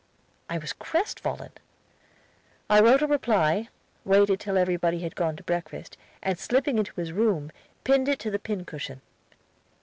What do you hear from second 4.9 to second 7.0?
had gone to breakfast, and slipping into